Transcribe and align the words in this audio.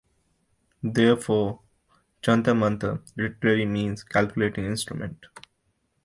Therefore, 0.81 1.61
"Jantar 2.23 2.55
Mantar" 2.57 3.03
literally 3.15 3.65
means 3.65 4.03
'calculating 4.03 4.65
instrument'. 4.65 5.27